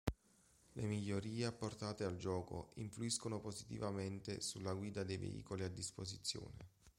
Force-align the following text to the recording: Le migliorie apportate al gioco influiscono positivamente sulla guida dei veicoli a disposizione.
Le 0.73 0.83
migliorie 0.87 1.45
apportate 1.45 2.03
al 2.05 2.17
gioco 2.17 2.71
influiscono 2.77 3.39
positivamente 3.39 4.41
sulla 4.41 4.73
guida 4.73 5.03
dei 5.03 5.17
veicoli 5.17 5.61
a 5.63 5.69
disposizione. 5.69 6.69